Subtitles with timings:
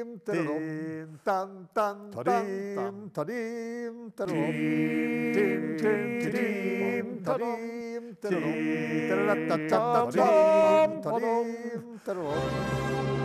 [0.00, 2.24] 叮叮当当当当
[3.14, 5.84] 当叮当叮叮
[6.20, 9.72] 叮当叮当哒啦哒哒
[10.06, 10.20] 哒
[11.02, 13.19] 当叮当。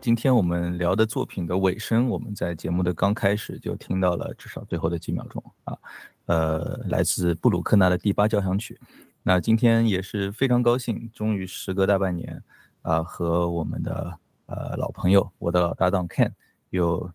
[0.00, 5.76] 今天我们聊的作品的尾声，我们在节目的刚开始就听到了至少最后的几秒钟啊，
[6.24, 8.80] 呃，来自布鲁克纳的第八交响曲。
[9.22, 12.42] 那今天也是非常高兴，终于时隔大半年
[12.80, 16.32] 啊，和我们的呃老朋友，我的老搭档 Ken
[16.70, 17.12] 又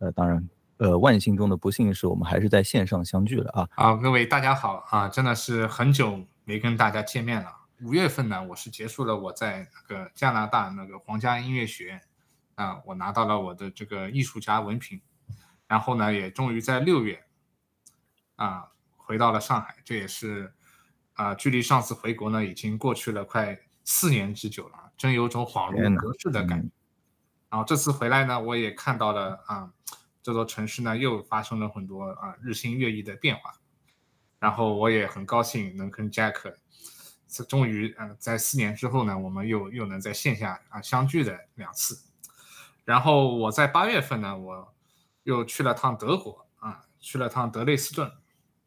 [0.00, 0.48] 呃，当然
[0.78, 3.68] 呃，万幸中的不幸是我们还是在线上相聚了啊。
[3.76, 7.48] 啊，各位大家好啊，真的是很久没跟大家见面了。
[7.84, 12.00] 五月份呢，我是结束了我在那个加拿大那个皇家音乐学院。
[12.54, 15.00] 啊，我拿到了我的这个艺术家文凭，
[15.66, 17.24] 然后呢，也终于在六月，
[18.36, 19.76] 啊，回到了上海。
[19.84, 20.54] 这也是，
[21.14, 26.68] 啊，距离上次回国呢，已经过去了快四年之久了，真有种恍如隔世的感觉。
[27.50, 29.72] 然后这次回来呢，我也看到了啊，
[30.22, 33.54] 这座城市呢又发生了很多啊日新月异的变化。
[34.38, 36.54] 然后我也很高兴能跟 Jack，
[37.48, 41.98] 终于呃在四年之后呢，我们又又能在线下啊相聚的两次。
[42.84, 44.74] 然后我在八月份呢，我
[45.22, 48.12] 又去了趟德国啊，去了趟德累斯顿，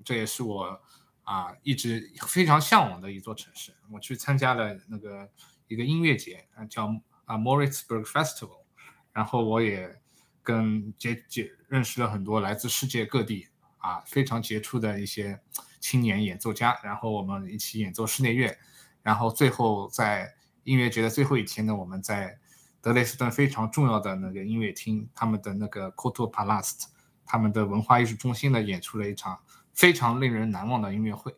[0.03, 0.81] 这也是我
[1.21, 3.71] 啊一直非常向往的一座城市。
[3.91, 5.29] 我去参加了那个
[5.67, 6.87] 一个音乐节啊，叫
[7.25, 8.63] 啊 Moritzburg Festival，
[9.11, 10.01] 然后我也
[10.41, 13.47] 跟结结认识了很多来自世界各地
[13.77, 15.39] 啊非常杰出的一些
[15.79, 18.57] 青年演奏家，然后我们一起演奏室内乐，
[19.03, 22.39] 然后最后在音乐节的最后一天呢，我们在。
[22.87, 26.85] 德累斯顿非常重要的那个音乐厅，他们的那个 k o t o Palast，
[27.25, 29.37] 他们的文化艺术中心呢，演出了一场
[29.73, 31.35] 非常令人难忘的音乐会。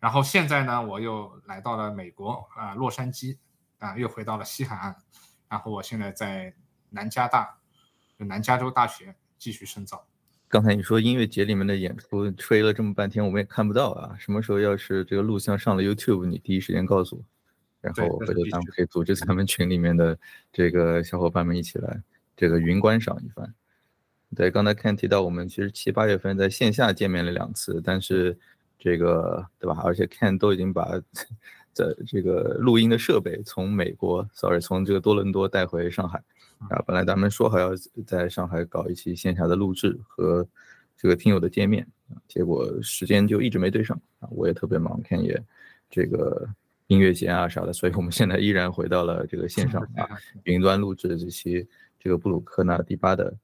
[0.00, 3.38] 然后现在呢，我又来到了美国啊，洛杉矶
[3.78, 4.96] 啊，又回到了西海岸。
[5.48, 6.52] 然后我现在在
[6.90, 7.58] 南加大，
[8.16, 10.04] 南加州大学继续深造。
[10.48, 14.16] 刚才你说音乐节里面的演出吹了这么半天，我们也看不到啊。
[14.18, 17.31] 什么时候要是这个录像上了 YouTube，你第一时间告诉我。
[17.82, 20.16] 然后回头咱们可以组织咱们群里面的
[20.52, 22.00] 这个小伙伴们一起来
[22.36, 23.52] 这个云观赏一番。
[24.36, 28.38] 对，刚才 Ken 提到我们其实七八月份在线下见面了两次，但是
[28.78, 29.82] 这个对吧？
[29.84, 30.88] 而且 Ken 都已经把
[31.72, 36.22] 在这个录音的设备从美国，sorry，从这个多伦多带回上海
[36.60, 36.80] 啊。
[36.86, 37.72] 本来咱们说好要
[38.06, 40.46] 在上海搞一期线下的录制和
[40.96, 41.86] 这个听友的见面，
[42.28, 44.28] 结果时间就一直没对上啊。
[44.30, 45.42] 我也特别忙，Ken 也
[45.90, 46.48] 这个。
[46.92, 50.06] 音乐节啊啥的，所以我们现在依然回到了这个线上 啊，
[50.44, 51.66] 云端录制这期
[51.98, 53.34] 这个布鲁克纳第八的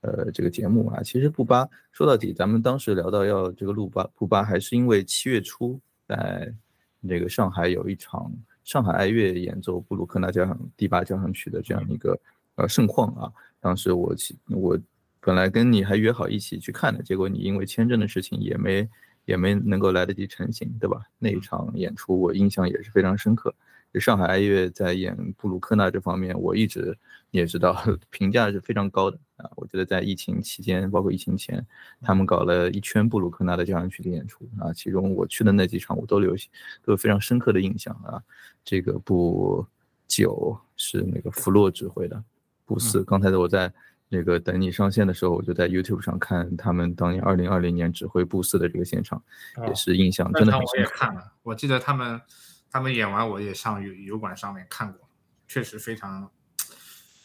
[0.00, 1.02] 呃这个节目啊。
[1.02, 6.50] 其实布巴说到底，咱们当时聊到要这个录巴布巴，还是因为七月初在
[6.98, 8.32] 那个上海有一场
[8.64, 12.18] 上海爱乐演奏布鲁克纳交响第八交响曲的这样一个
[12.54, 13.30] 呃盛况啊。
[13.60, 14.14] 当时我
[14.48, 14.78] 我
[15.20, 18.88] 本来跟你还约好一起去看的，结果你因为签证的事情也没。
[19.28, 21.02] 也没能够来得及成型，对吧？
[21.18, 23.54] 那一场演出我印象也是非常深刻。
[23.92, 26.96] 就上海爱乐在演布鲁克纳这方面，我一直
[27.30, 27.76] 你也知道，
[28.08, 29.50] 评价是非常高的啊。
[29.56, 31.64] 我觉得在疫情期间，包括疫情前，
[32.00, 36.48] 他们搞了一圈布鲁克纳的交响曲的演出啊，其中我去的那几场我都留下
[36.82, 38.22] 都有非常深刻的印象啊。
[38.64, 39.66] 这个布
[40.06, 42.24] 九是那个弗洛指挥的，
[42.64, 43.70] 布四刚才的我在。
[44.08, 49.22] 那个等你上线的时候，我就在 YouTube 上看他们当年二零二零年指挥布斯的这个现场，
[49.66, 50.68] 也是印象真的很深。
[50.68, 52.20] 我也看了，我记得他们
[52.70, 55.08] 他们演完，我也上油油管上面看过，
[55.46, 56.30] 确实非常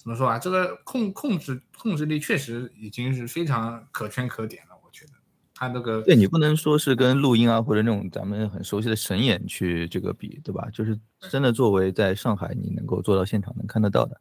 [0.01, 0.37] 怎么说啊？
[0.37, 4.75] 这个控控制控制力确实已经是非常可圈可点了。
[4.83, 5.11] 我觉得
[5.55, 10.67] 他那个对你不能说是跟录音啊或者那种咱们很熟悉的神演去这个比，对吧？
[10.73, 14.19] 就是真的作为在上海你能够做到现场能看得到的。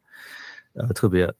[0.73, 1.31] 呃，特别，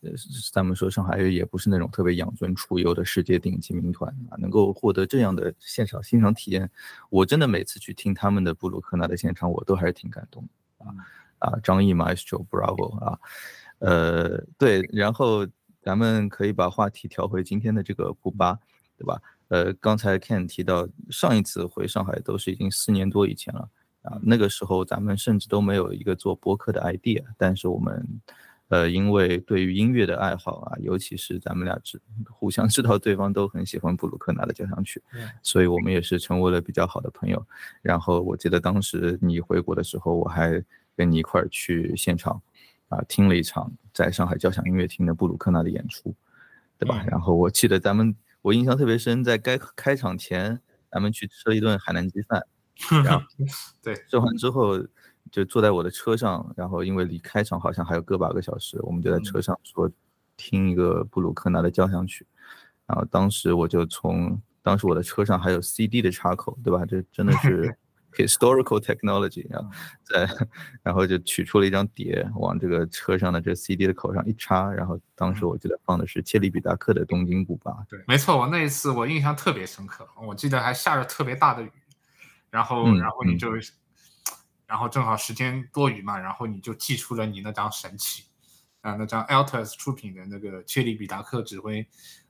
[0.51, 6.69] 咱们说上海也不是那种特别养尊处优的世界顶级民团啊，能够获得这样的现场欣赏体验，
[7.09, 10.47] 我真的每次去听他们的布鲁克纳的现场，我都还是挺感动
[10.77, 10.93] 啊
[11.39, 13.19] 啊，张译 Maestro Bravo 啊，
[13.79, 15.47] 呃，对，然后
[15.81, 18.59] 咱们可以把话题调回今天的这个古巴，
[18.99, 19.19] 对吧？
[19.47, 23.67] 呃，刚才 Ken 提到上一次回上海都是已经四年多以前了
[24.03, 28.21] 啊，那个时候咱们甚至都没有一个做播客的 idea，但是我们。
[28.73, 34.99] 呃，因为对于音乐的爱好啊，尤其是咱们俩知互相知道对方都很喜欢布鲁克纳的交响曲，
[35.43, 37.45] 所以我们也是成为了比较好的朋友。
[37.83, 40.59] 然后我记得当时你回国的时候，我还
[40.97, 42.41] 跟你一块儿去现场
[42.89, 46.15] 啊听了一场在上海交响音乐厅的布鲁克纳的演出，
[46.79, 47.05] 对吧？
[47.07, 50.59] 然后我记得咱们我印象特别深，在该开场前，
[50.89, 52.41] 咱们去吃了一顿海南鸡饭，
[53.05, 53.23] 然后
[53.83, 54.83] 对吃完之后。
[55.31, 59.89] 就坐在我的车上，然后因为离开场好像还有个把个小时，我们就在车上说
[60.37, 62.25] 听一个布鲁克纳的交响曲，
[62.85, 66.85] 然后当时我就从当时我的车上还有 CD 的插口，对吧？
[66.85, 67.75] 这真的是
[68.13, 69.65] historical technology 啊，
[70.05, 70.29] 在
[70.83, 77.71] 然后就取出了一张碟，往这个车上的这 CD 的口上一插，然后当时我记得放的是切利比达克的《东京古巴》。
[77.89, 81.71] 对，没错，我那一次我印象特别深刻，我记得还下着特别大的雨，
[82.51, 83.49] 然后然后你就。
[84.73, 88.23] 然后正好时间多余嘛，然后你就寄出了你那张神器，
[88.81, 91.87] 啊，那张 Altus 出品的那个切里比达克指挥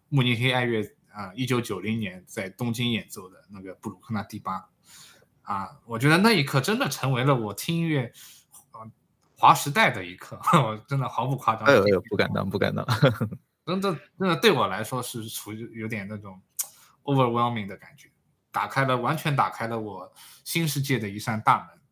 [0.10, 4.68] 慕尼黑爱乐啊，一九九零年在东京演奏的那个布鲁克纳第八，
[5.44, 8.12] 啊，我觉得那一刻真的成为了我听音乐
[8.72, 8.84] 啊
[9.38, 11.64] 划时代的一刻， 我真的毫不夸张。
[11.64, 12.86] 哎呦哎呦，不敢当，不敢当，
[13.66, 16.42] 真的真的对我来说是处于有点那种
[17.04, 18.12] overwhelming 的感觉，
[18.52, 20.12] 打开了完全打开了我
[20.44, 21.83] 新世界的一扇大门。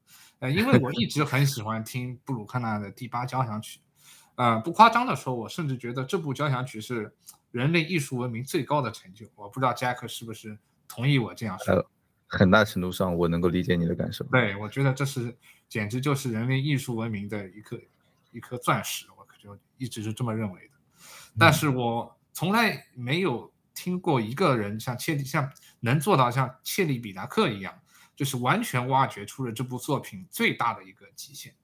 [0.42, 3.80] 呃，因为我一直很喜欢听布鲁克纳的第八交响曲，
[4.36, 7.14] 呃，不夸张的说，我甚至觉得这部交响曲是
[7.52, 9.28] 人类艺术文明最高的成就。
[9.36, 10.58] 我不知道杰克是不是
[10.88, 11.88] 同意我这样说？
[12.28, 14.26] 很大程度上，我能够理解你的感受。
[14.26, 15.38] 对，我觉得这是
[15.70, 17.80] 简直就是人类艺术文明的一颗
[18.32, 20.74] 一颗钻石，我就一直是这么认为的。
[21.38, 25.52] 但是我从来没有听过一个人像切里像
[25.82, 27.78] 能做到像切利比达克一样。
[28.22, 31.56] 就是完全挖掘出了这部作品最大的一个极限，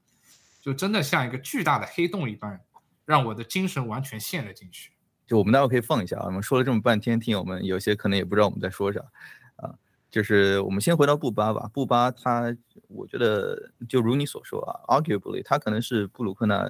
[0.59, 2.59] 就真的像一个巨大的黑洞一般，
[3.05, 4.91] 让我的精神完全陷了进去。
[5.27, 8.99] 就我们待会可以放一下啊，我们说了这么半天，听友们有些可能也不知道我们在说啥
[9.57, 9.75] 啊。
[10.09, 12.45] 就是我们先回到布巴吧，布巴他，
[12.87, 16.67] 我觉得就如你所说啊，arguably 他可能是布鲁克纳。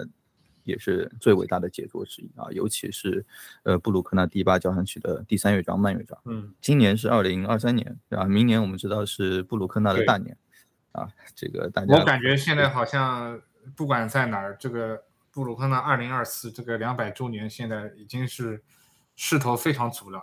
[0.68, 3.26] 也是最伟大的杰作之一啊，尤其是，
[3.64, 6.20] 呃，布鲁克纳第八交响曲的第三乐章慢乐章。
[6.26, 8.26] 嗯，今年是二零二三年，对吧？
[8.26, 10.38] 明年我们知道是布鲁克纳的大年，
[10.92, 11.96] 啊，这个大家。
[11.96, 13.42] 我感觉现在好像
[13.78, 18.62] 不管在哪儿，这个布鲁克纳二零二四这个两百周年，现在已经是
[19.16, 20.22] 势头非常足了。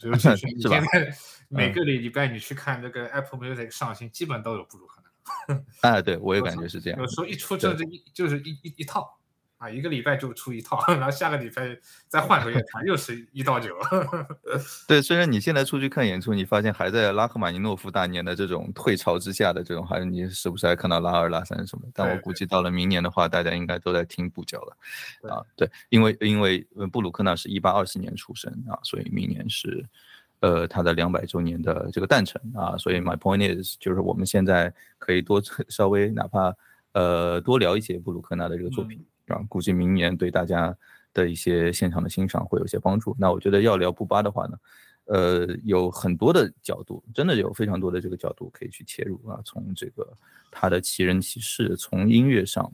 [0.00, 1.14] 尤其是 现在
[1.48, 5.60] 每个礼礼拜你去看这个 Apple Music 上新，基本都有布鲁克纳。
[5.82, 6.98] 哎，对我也感觉是这样。
[6.98, 9.18] 有时候一出这这一就是一一一套。
[9.58, 11.76] 啊，一个礼拜就出一套， 然后下个礼拜
[12.08, 13.74] 再换个乐团，又是一到九。
[14.86, 21.84] 对，虽然你现在出去看演出，你发现还在拉赫玛尼诺夫大年的这种退潮之下的这种，还是你时不时还看到拉二、拉三什么。
[21.94, 24.76] 但我估计到了明年的话，大家应该都在听补教了。
[25.30, 29.86] 啊，对，因为因为布鲁克纳是一八二四年出生啊，所以明年是
[30.40, 35.40] 呃他的两百周年的这个诞辰啊，所以 my point is 就是我们现在可以多
[35.70, 36.54] 稍微哪怕
[36.92, 39.02] 呃多聊一些布鲁克纳的这个作品。
[39.28, 40.76] 啊，估计明年对大家
[41.12, 43.16] 的一些现场的欣赏会有些帮助。
[43.18, 44.58] 那我觉得要聊布巴的话呢，
[45.06, 49.40] 呃，有很多的角度，真的有非常多的这个角度可以去切入啊。
[49.44, 50.06] 从这个
[50.50, 52.70] 他的奇人奇事，从音乐上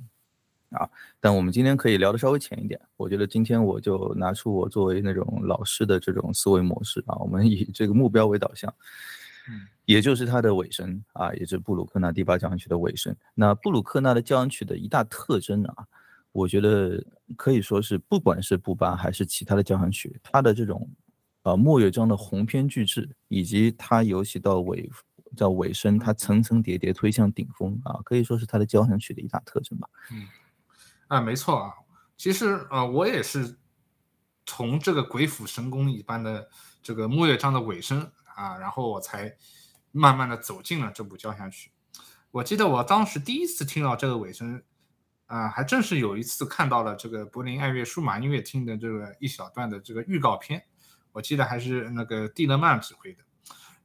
[0.70, 0.88] 啊，
[1.20, 2.80] 但我们今天可以聊的稍微浅一点。
[2.96, 8.72] 我觉得今天我就拿出我作为那种老师的这种思维模式啊，我们以这个目标为导向，
[9.48, 13.14] 嗯， 也就是它的尾声啊，也是布鲁克纳第八交响曲的尾声。
[13.34, 15.86] 那布鲁克纳的交响曲的一大特征啊。
[16.32, 17.04] 我觉得
[17.36, 20.88] 可以说是，不管是布巴还是其他的交响曲，它的这种，
[21.42, 24.88] 呃，末乐章的鸿篇巨制，以及它尤其到尾，
[25.36, 29.88] 到尾声，它层层叠叠推向顶峰啊，可以说是它的交响曲的一大特征吧。
[30.12, 30.28] 嗯，
[31.08, 31.74] 啊，没错啊，
[32.16, 33.58] 其实呃，我也是
[34.46, 36.48] 从这个鬼斧神工一般的
[36.80, 39.36] 这个末乐章的尾声啊，然后我才
[39.90, 41.72] 慢慢的走进了这部交响曲。
[42.30, 44.62] 我记得我当时第一次听到这个尾声。
[45.30, 50.60] 啊，还正是有一次看到了这个柏林爱乐数码音乐厅的这个一小段的这个预告片，
[51.12, 53.22] 我记得还是那个蒂勒曼指挥的，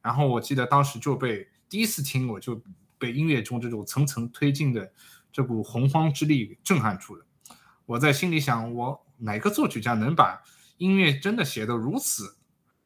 [0.02, 2.60] 然后我记得当时就被第一次听我就
[2.98, 4.92] 被音乐中这种层层推进的
[5.30, 7.24] 这股洪荒之力震撼住了。
[7.84, 10.42] 我在心里想，我哪个作曲家能把
[10.78, 12.38] 音乐真的写得如此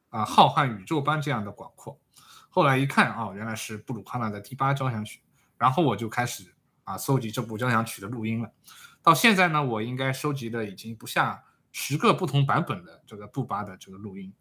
[0.09, 1.99] 啊浩瀚宇宙般这样的广阔？
[2.47, 5.19] 后来一看啊，原来是布鲁克纳的第八交响曲，
[5.57, 6.53] 然后我就开始。
[6.83, 8.51] 啊，搜集这部交响曲的录音了。
[9.03, 14.33] 到现在呢，我应该收集的已经不下十个不同版本的这个布巴的这个录音。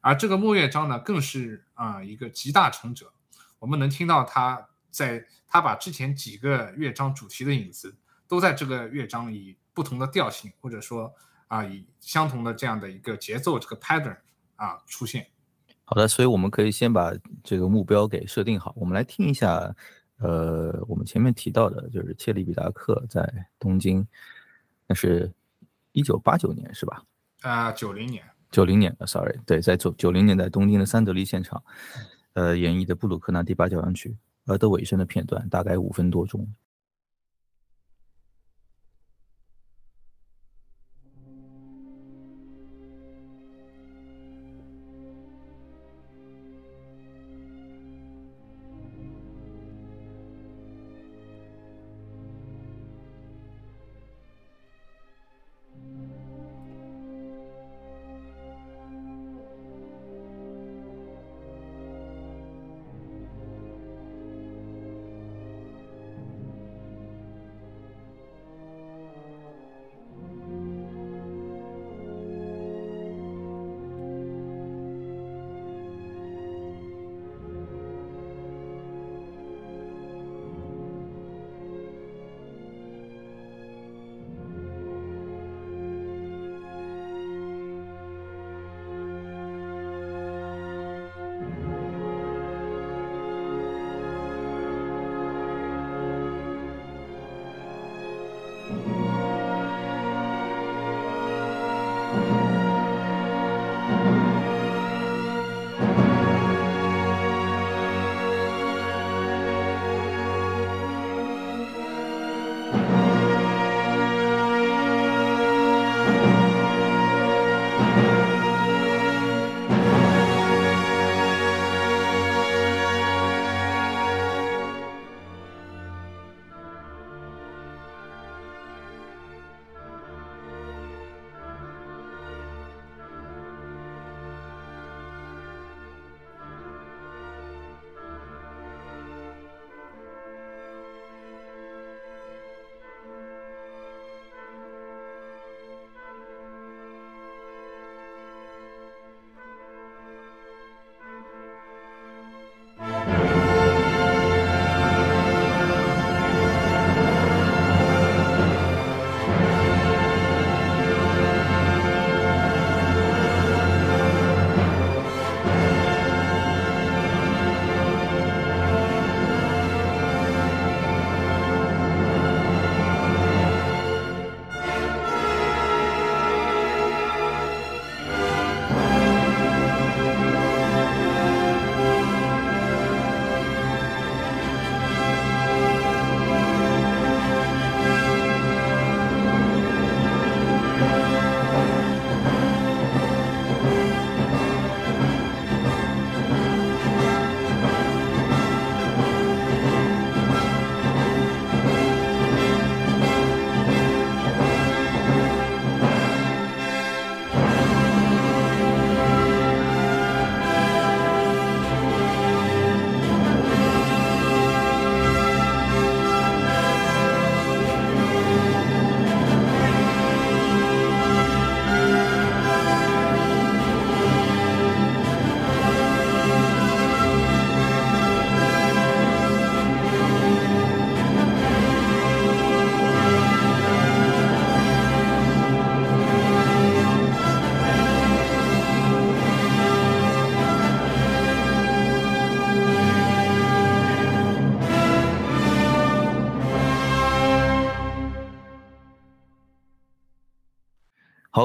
[0.00, 3.12] 而这个末乐章呢，更是啊一个集大成者。
[3.58, 7.96] 我们能听到他在他把之前几个乐章主题的影子，
[8.28, 11.12] 都在这个乐章以不同的调性，或者说
[11.48, 14.18] 啊以相同的这样的一个节奏这个 pattern
[14.54, 15.26] 啊出现。
[15.84, 17.12] 好的，所以我们可以先把
[17.42, 18.72] 这个目标给设定好。
[18.76, 19.74] 我们来听一下，
[20.18, 24.06] 呃，我们前面提到的，就是切利比达克在东京，
[24.86, 25.30] 那是
[25.92, 27.02] 一九八九年是吧？
[27.42, 28.24] 啊，九零年。
[28.50, 31.62] 九零年的，sorry，对，在九九零年在东京的三得利现场，
[32.32, 36.48] 呃，演绎的布鲁克纳第八交响曲，而的尾声的片段，大概五分多钟。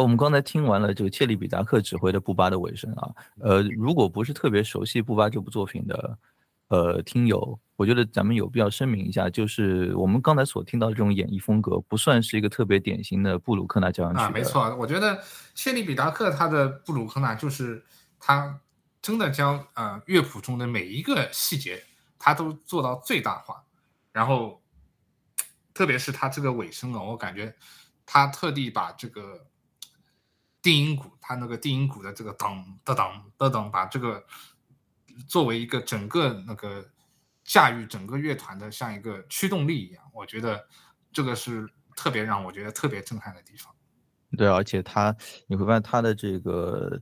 [0.01, 3.07] 好，我们刚才听完了这个切利比达克指挥的布巴的尾声啊，
[3.39, 6.17] 呃，如果不是特别熟悉布巴这部作品的，
[6.69, 14.31] 呃，听友，我觉得咱们有必要声明一下，就是我们刚才所听到的这种演绎风格，不算是一个特别典型的布鲁克纳交响曲啊。
[14.31, 15.21] 没错，我觉得
[15.53, 17.83] 切利比达克他的布鲁克纳就是
[18.19, 18.59] 他
[19.03, 21.83] 真的将呃乐谱中的每一个细节，
[22.17, 23.63] 他都做到最大化，
[24.11, 24.63] 然后
[25.75, 27.53] 特别是他这个尾声啊，我感觉
[28.03, 29.45] 他特地把这个。
[30.61, 34.23] 定音鼓，它那个定音鼓的这个当当当当当，把这个
[35.27, 36.87] 作为一个整个那个
[37.43, 40.67] 驾驭整个乐团的像一个驱动力一样，我觉得
[41.11, 43.73] 这个是特别让我觉得特别震撼的地方。
[44.37, 45.15] 对，而且他
[45.47, 47.01] 你会发现他的这个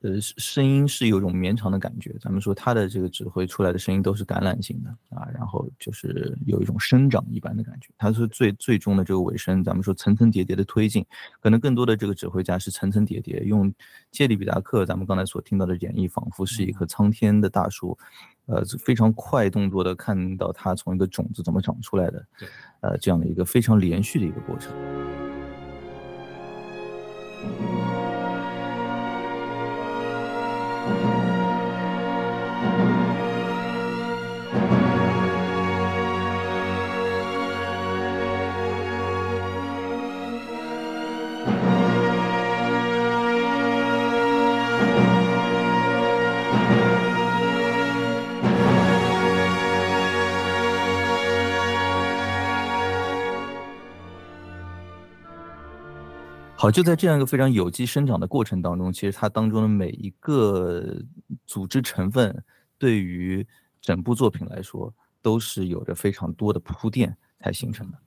[0.00, 2.14] 呃，声音是有种绵长的感觉。
[2.20, 7.88] 咱们说他的这个指挥出来的声音都是橄榄型的啊，然后就是有一种生长一般的感觉。
[7.98, 11.04] 他是最最终的这个尾声，咱们说层层叠叠的推进，
[11.40, 13.40] 可能更多的这个指挥家是层层叠叠。
[13.40, 13.74] 用
[14.12, 17.98] 杰里比达克咱们刚才所听到的演绎，仿佛是一棵苍天的大树，
[18.46, 22.24] 呃，非常快动作的看到它从一个种子怎么长出来的，
[22.82, 24.72] 呃，这样的一个非常连续的一个过程。
[56.70, 61.02] 就在这样一个非常有机生长的过程当中，其实它当中的每一个
[61.46, 62.44] 组织成分，
[62.78, 63.46] 对于
[63.80, 67.98] 整部作品来说，都是有着非常多的铺垫才形成的。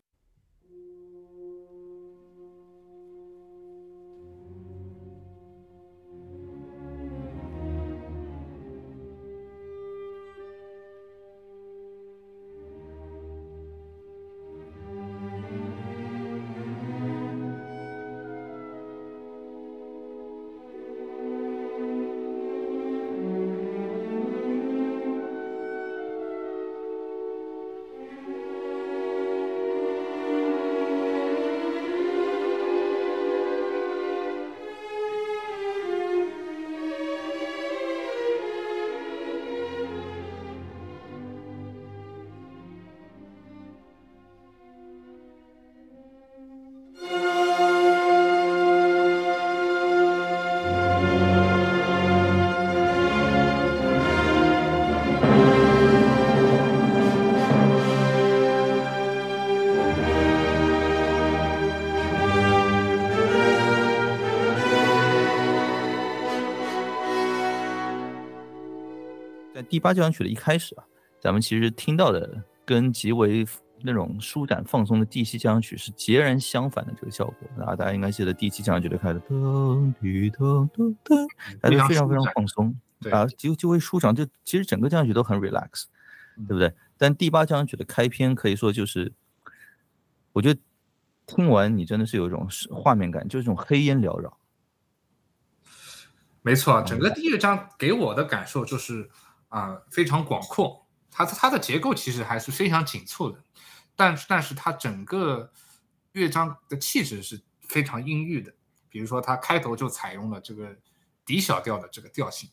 [69.71, 70.84] 第八交响曲的一开始啊，
[71.17, 73.47] 咱们其实听到的跟极为
[73.81, 81.25] 那种舒展放松的第七交响曲是截然相反的这个效果啊，大家应该记得第七交响曲的开头噔滴噔噔噔，
[81.62, 82.75] 它就非常非常放松
[83.12, 85.86] 啊，就就会舒展，就其实整个交响曲都很 relax，
[86.36, 86.73] 对不对？
[86.97, 89.13] 但第八交响曲的开篇可以说就是，
[90.34, 90.60] 我觉得
[91.25, 94.38] 听完你真的是有一种画面感，就是这种黑烟缭绕。
[96.41, 99.10] 没错，整个第一乐章给我的感受就是。
[99.52, 103.44] 啊，非常广阔，它它的结构其实还是非常紧凑的，
[103.98, 105.52] 但是但是它整个
[106.14, 108.54] 乐章的气质是非常阴郁的。
[108.90, 110.74] 比如说，它开头就采用了这个
[111.26, 112.50] 底小调的这个调性，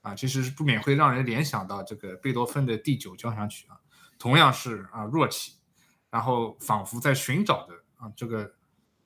[0.00, 3.76] 啊，其实是不免会让人联想到这个贝多芬的第九交响曲啊，
[4.18, 5.58] 同样是啊弱起，
[6.08, 8.54] 然后仿佛在寻找的啊这个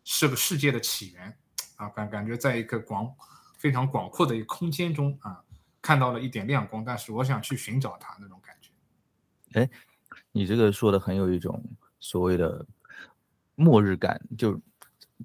[0.04, 1.36] 是个世界的起源，
[1.74, 3.12] 啊感感觉在一个广
[3.58, 5.42] 非常广阔的一个空间中啊。
[5.84, 8.70] 看到了一点亮光，但是我想去寻找它那种感觉。
[9.60, 9.68] 哎，
[10.32, 11.62] 你这个说的很有一种
[12.00, 12.64] 所谓的
[13.54, 14.58] 末日感，就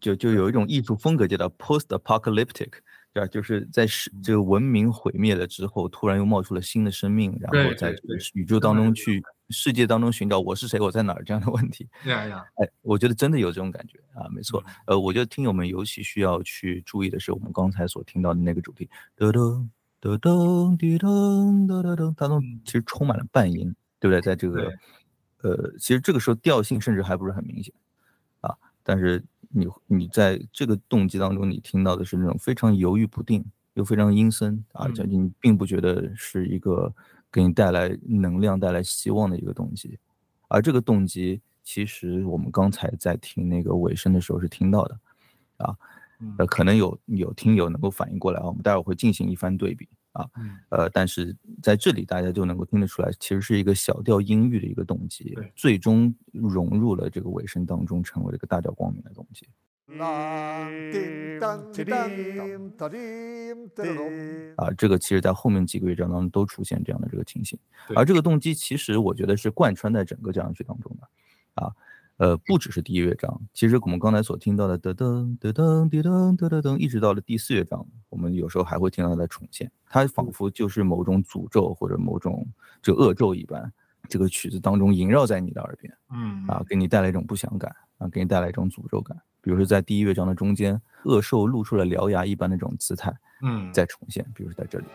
[0.01, 2.71] 就就有一种艺术风格叫做 post-apocalyptic，
[3.13, 3.27] 对吧？
[3.27, 11.87] 就是在世这个文明毁灭了之后，突然又冒出了新的生命，然后在这个宇宙当中去世界当中寻找我是谁，我在哪儿这样的问题。
[12.03, 14.61] 呀呀，哎，我觉得真的有这种感觉啊，没错。
[14.87, 18.89] 呃，我觉得听友们尤其需要去注意的是，我们刚才所听到的那个主题。
[20.01, 24.21] 噔噔滴噔噔噔噔，当中其实充满了半音，对不对？
[24.21, 24.71] 在这个，
[25.41, 27.73] 呃，其实这个时候调性甚至还不是很明显，
[28.39, 36.93] 啊，但是你你在这个动机当中，你听到的是那种非常犹豫不定又非常阴森啊，就你并不觉得是一个
[37.29, 39.99] 给你带来能量、带来希望的一个动机，
[40.47, 44.97] 而这个动机其实我们刚才在听那个尾声的时候是听到的，
[45.57, 45.75] 啊。
[46.37, 50.29] 呃，可能有有听友能够反应过来啊，我们待会儿会进行一番对比啊，
[50.69, 59.47] 呃，但是在这里大家就能够听得出来，其实是一个小调音域的一个动机，最终融入了这个尾声当中，成为了一个大调光明的动机。
[64.57, 67.57] 啊，这个其实在后面几个乐章当中都出现这样的这个情形，
[67.95, 71.07] 而这个动机其实我觉得是贯穿在整个交响曲当中的，
[71.63, 71.73] 啊。
[72.19, 82.45] 呃，不只是第一乐章，其实我们刚才所听到的噔噔噔噔噔噔噔噔，一直到了第四乐章，我们有时候还会听到它的重现，它仿佛就是某种诅咒或者某种
[82.81, 83.71] 这恶咒一般，
[84.09, 94.85] 这个曲子当中萦绕在你的耳边，嗯，啊，给你带来一种不祥感，啊，给你带来一种诅咒感，比如说在第一乐章的中间，恶兽露出了獠牙一般的这种姿态，嗯，再重现，比如说在这里。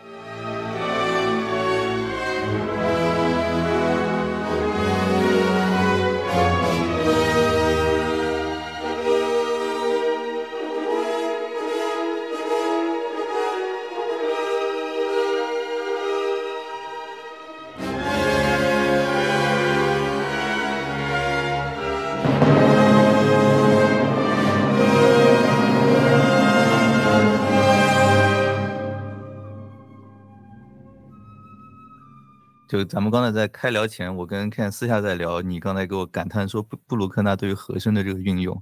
[32.67, 38.61] 就咱们刚才在开聊前，我跟 Ken 私下在聊，你刚才给我感叹说布布鲁克纳对于和声的这个运用，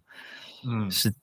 [0.66, 1.14] 嗯，是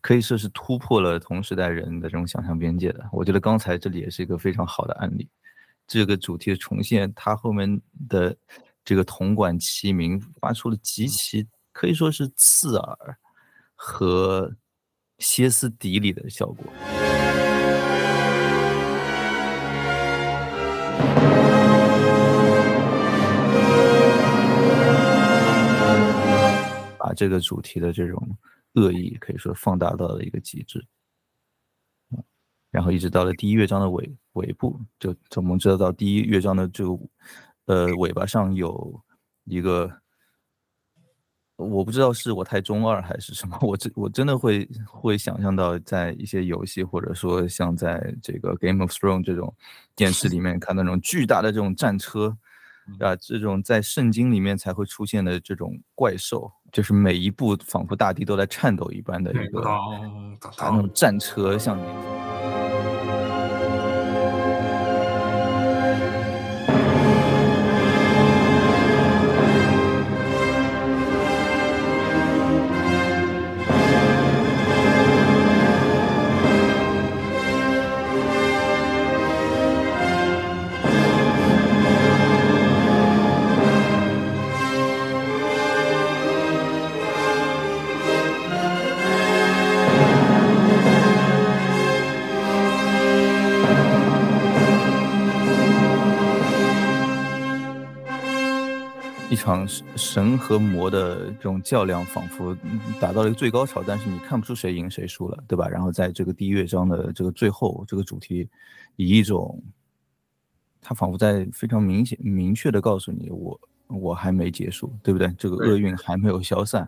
[0.00, 3.04] 可以说是突破了同时代人的这种想象边界的。
[3.12, 5.28] 我觉得刚才这里也是一个非常好的案例，
[5.86, 8.36] 这个主题的重现，它后面的
[8.84, 13.18] 这个铜管齐鸣，发出了极其可以说是刺耳
[13.74, 14.54] 和
[15.18, 16.72] 歇斯底里的效果。
[27.14, 28.38] 这个主题的这种
[28.74, 30.84] 恶意可以说放大到了一个极致，
[32.70, 36.98] 然后一直到了第一乐章的尾尾部，就我们知道到第一乐章的这个
[37.66, 39.02] 呃尾巴上有
[39.44, 39.90] 一个，
[41.56, 49.54] 我不知道是我太中二还是什么，我真我真的会会想象到在一些游戏或者说像在这个 Game of Thrones 这种
[49.94, 52.36] 电视里面看那种巨大的这种战车。
[53.00, 59.62] 啊，这种在圣经里面才会出现的这种怪兽，就是每一步仿佛大地都在颤抖一般的一个，
[60.58, 61.78] 那种战车像。
[99.32, 99.66] 一场
[99.96, 102.54] 神和魔的这种较量，仿佛
[103.00, 105.66] 达到了一个最高潮，但是你看不出谁赢谁输了，对吧？
[105.66, 108.46] 然后在这个第一乐章的这个最后，这个主题
[108.96, 109.58] 以一种，
[110.82, 115.34] 他仿佛在非常明显、明确的告诉你，我我还没结束，对不对？
[115.38, 116.86] 这个厄运还没有消散，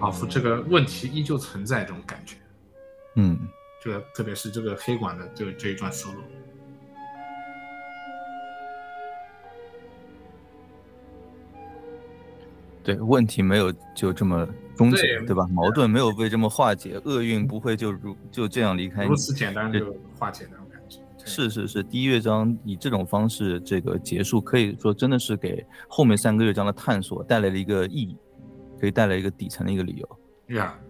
[0.00, 2.34] 仿佛这个问题依旧存在，这种感觉。
[3.14, 3.38] 嗯。
[3.82, 6.22] 这个特别是这个黑管的这这一段 solo，
[12.84, 15.44] 对，问题没有就这么终结，对吧？
[15.48, 21.00] 矛盾没有被这么化解，厄运不会就如就这样离开，如此简单就化解那种感觉。
[21.24, 28.16] 是是是，第一乐章以这种方式这个结束，可以说真的是给后面三个乐章的探索带来了一个意义，
[28.78, 30.18] 可以带来一个底层的一个理由。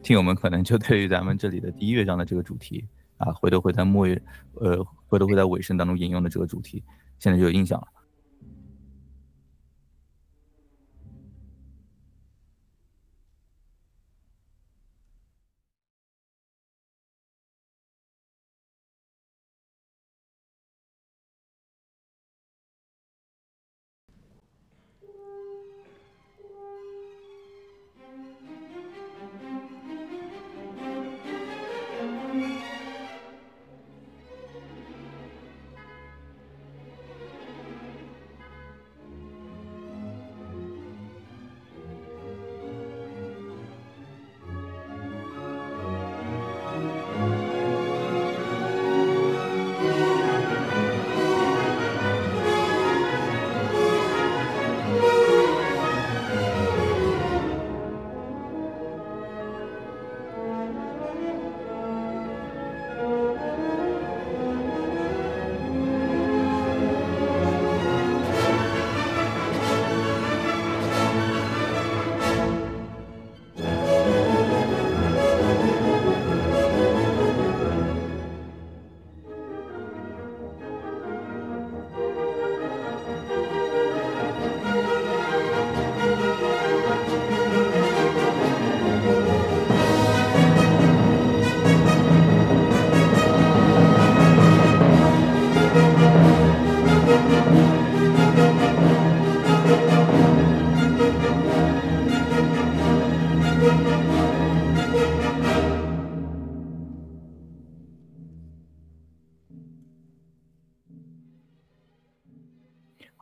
[0.03, 2.87] 听友们可能就对于咱们这里的第一乐章的这个主题
[3.19, 4.07] 啊，回头会在末，
[4.55, 6.83] 呃，回头会在尾声当中引用的这个主题，
[7.19, 7.87] 现在就有印象了。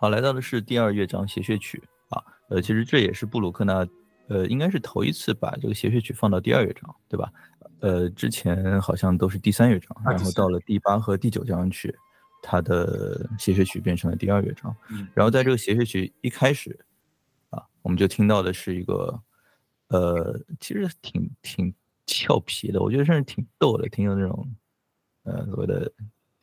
[0.00, 3.86] 好，来到的是第二乐章协谑曲啊，呃，其实这也是布鲁克纳，
[4.28, 7.30] 呃，应该是头一次把这个协谑曲放到第二乐章，对吧？
[7.80, 11.94] 呃，之前好像都是第三乐章，然后到了第八和第九交响曲，
[12.42, 14.74] 它的协谑曲变成了第二乐章。
[14.88, 16.82] 嗯，然后在这个协谑曲一开始，
[17.50, 19.22] 啊，我们就听到的是一个，
[19.88, 21.74] 呃，其实挺挺
[22.06, 24.50] 俏皮的，我觉得甚至挺逗的，挺有那种，
[25.24, 25.92] 呃，所谓的。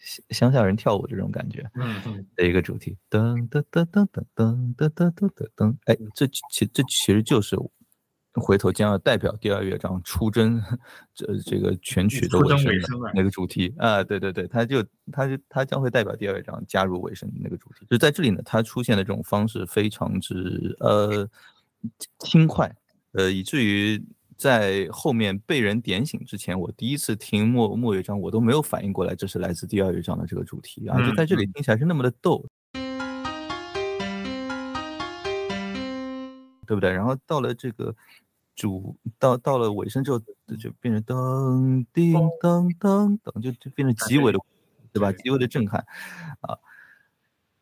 [0.07, 7.57] 乡乡下人跳舞这种感觉，嗯嗯，的一个主题，噔噔噔噔噔噔噔噔噔噔，哎，这其这其实就是
[8.33, 10.63] 回头将要代表第二乐章出征
[11.13, 13.73] 这这个全曲的尾声那个主题。
[13.77, 21.29] 啊，对对对，它就它就它将会代表第二乐章加入尾声的那个主题，就在这里呢，它出现的这种方式非常之呃
[22.19, 22.73] 轻快，
[23.11, 24.01] 呃，以至于。
[24.37, 30.95] 在后面被人点醒之前，我第一次听末末乐章，我都没有反应过来这是来自第二乐章的这个主题啊！
[31.03, 32.45] 就在这里听起来是那么的逗，
[36.67, 36.91] 对不对？
[36.91, 37.95] 然后到了这个
[38.55, 40.19] 主到到了尾声之后，
[40.59, 44.39] 就变成噔叮噔噔噔，就就变成极为的，
[44.93, 45.11] 对吧？
[45.11, 45.83] 极为的震撼
[46.41, 46.55] 啊！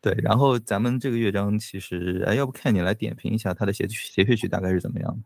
[0.02, 5.22] 对，然后咱们这个乐章其实，哎，要不看你来点评一下它的协协谑曲大概是怎么样的？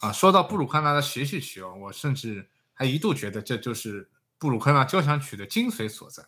[0.00, 6.24] 啊，说到布鲁克纳的协序曲哦，我甚至还一度觉得这就是布鲁克纳交响曲的精髓所在。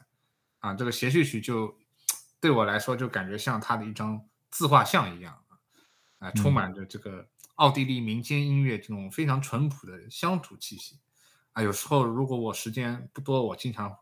[0.58, 1.74] 啊，这个协序曲就
[2.38, 5.42] 对我来说就感觉像他的一张自画像一样
[6.18, 10.98] 啊，充满着这个奥地利民间音乐这种非常淳朴的乡土气息。
[11.52, 13.96] 啊，有时候如果我时间不多，我经常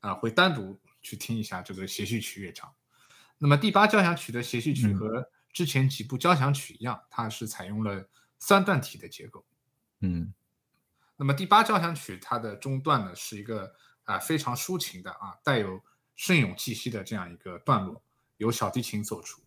[0.00, 2.70] 啊会单独去听一下这个协序曲乐章。
[3.38, 8.06] 那么第八交响曲的协序曲和之前几部交响曲一样，它是采用了。
[8.38, 9.44] 三段体的结构，
[10.00, 10.34] 嗯，
[11.16, 15.80] 那么第八交响曲它的中段呢是一个啊非常抒情的啊带有
[16.16, 18.02] 圣咏气息的这样一个段落，
[18.38, 19.43] 由小提琴奏出。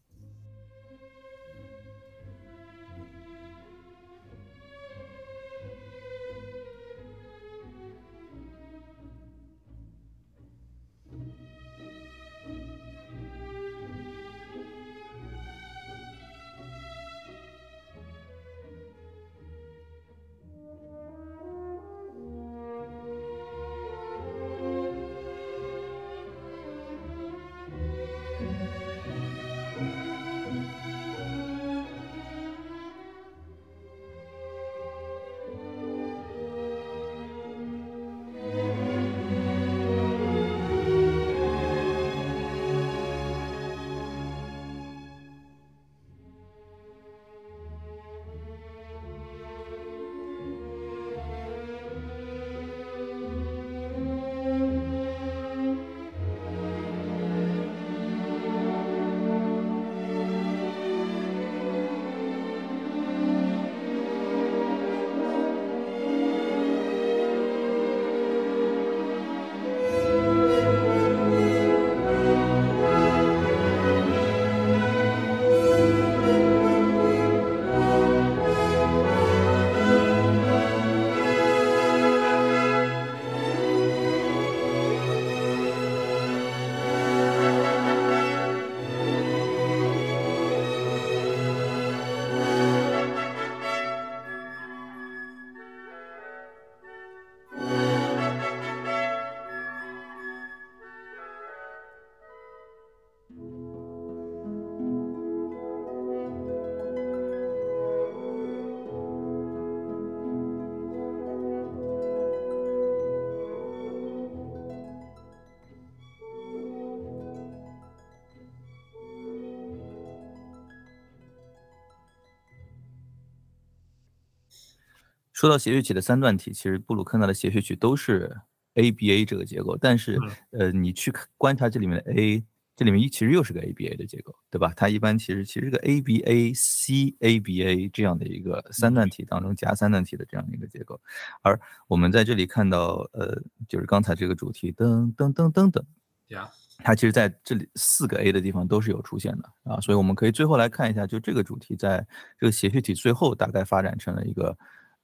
[125.38, 128.36] 说到协谑曲的三段体，其实布鲁克纳的协谑曲都是
[128.74, 130.18] A B A 这个结构，但是
[130.50, 132.44] 呃，你去观察这里面的 A，
[132.76, 134.74] 这里面一其实又是个 A B A 的结构，对吧？
[134.76, 141.00] 它一般其实其实个 A B A C A B A 这样的一个三段体当中加三段体的这样的一个结构，
[141.44, 145.84] 而我们在这里看到，呃，就是刚才这个主题噔噔噔噔噔，
[146.30, 152.04] 呀，它其实在这里四个 A 的地方都是有出现的啊，所以我们可以最后来看一下，就这个主题在
[152.40, 154.58] 这个协谑体最后大概发展成了一个。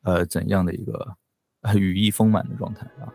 [0.04, 1.16] 呃，怎样的一个
[1.76, 3.12] 羽翼丰满的状态啊？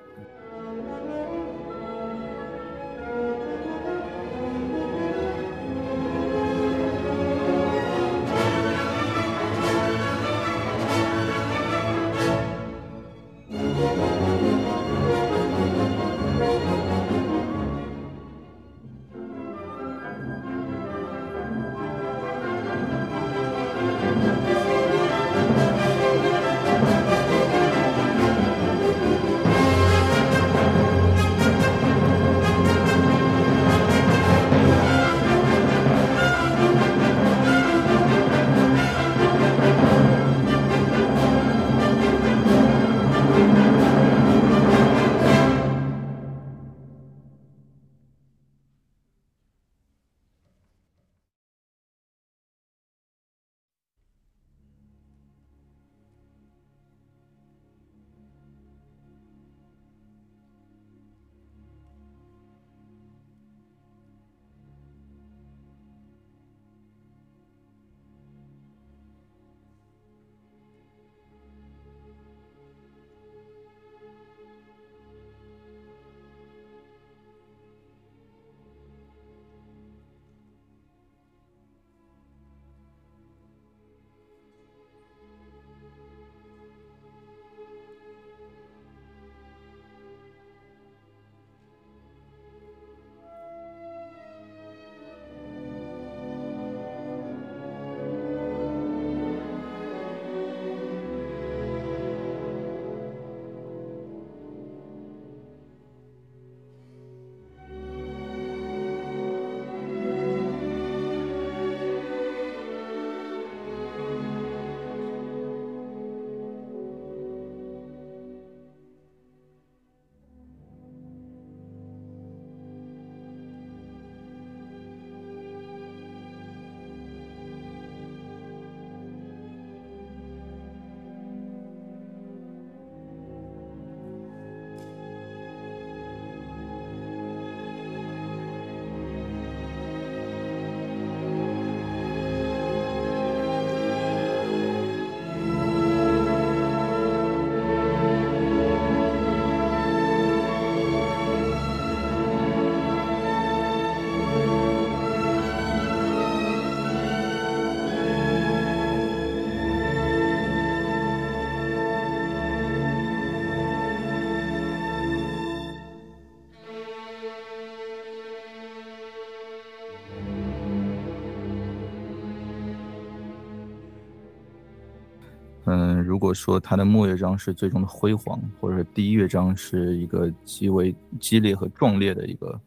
[175.71, 182.61] 嗯，如果说它的末乐章是最终的辉煌，或者第一乐章是一个极为激烈和壮烈的一个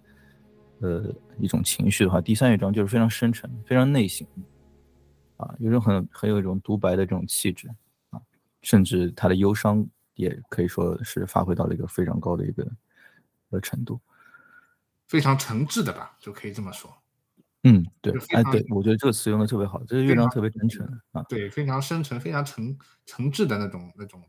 [0.81, 4.27] 呃一种情绪的话，第三乐章就是非常深沉、非常内省，
[5.37, 7.67] 啊，有种很很有一种独白的这种气质
[8.11, 8.21] 啊，
[8.61, 9.83] 甚至他的忧伤
[10.13, 12.71] 也可以说是发挥到了一个非常高的一个
[13.49, 13.99] 呃程度，
[15.07, 17.00] 非常诚挚的吧，就可以这么说。
[17.63, 24.23] 嗯，对，哎，对，我觉得这个词用的特别好，这个乐章特别真诚啊，对，非常深沉、非常诚诚挚的那种、那种、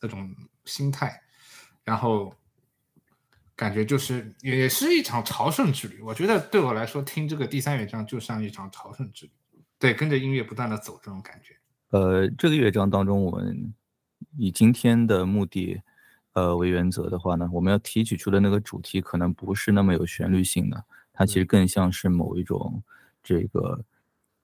[0.00, 1.20] 那种心态，
[1.84, 2.34] 然后
[3.54, 6.00] 感觉就是也是一场朝圣之旅。
[6.00, 9.32] 我觉得对我来说，听这个第三乐章就像一场朝圣之旅，
[9.78, 11.54] 对，跟着音乐不断的走这种感觉。
[11.90, 13.74] 呃，这个乐章当中，我们
[14.38, 15.82] 以今天的目的，
[16.32, 20.82] 呃为原则的话呢，我们要提取出的那个主题可能不是那么有旋律性的。
[21.14, 22.82] 它其实更像是某一种，
[23.22, 23.82] 这个，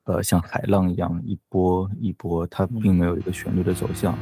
[0.05, 4.17] 呃，像海浪一样一波一波，它并没有一个旋律的走向。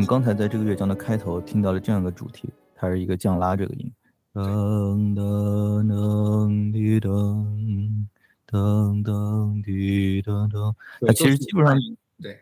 [0.00, 3.92] 们刚才在这个乐章的开头听到了这样一个主题，它是一个降拉这个音，
[4.32, 8.06] 噔噔噔滴噔
[8.48, 10.74] 噔噔滴噔噔，
[11.06, 11.76] 它其实基本上
[12.18, 12.40] 对，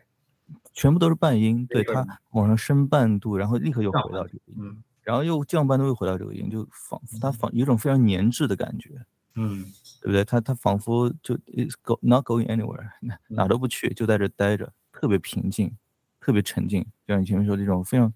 [0.73, 8.91] 全部都是半音，对它往上升半度，然后立刻又回到这个音，然后又降半度又回到这个音，就仿佛它仿有一种非常粘滞的感觉，
[9.35, 9.65] 嗯，
[9.99, 10.23] 对不对？
[10.23, 12.89] 它它仿佛就 is go not going anywhere，
[13.27, 15.69] 哪都不去，就在这待着，特别平静。
[16.29, 18.13] 特别沉静，就像你前面说这种非常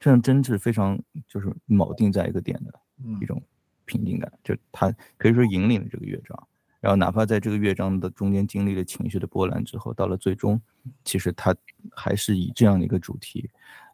[0.00, 2.74] 非常真挚、非常就是铆定在一个点的
[3.20, 3.40] 一种
[3.84, 6.48] 平静感，就它可以说引领了这个乐章。
[6.80, 10.60] 然后哪怕在这个乐章的中间经历了情绪的波澜之后，到了最终，
[11.04, 11.54] 其实它
[11.92, 13.48] 还是以这样的一个主题